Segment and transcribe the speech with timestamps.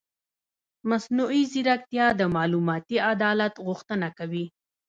[0.89, 4.45] مصنوعي ځیرکتیا د معلوماتي عدالت غوښتنه کوي.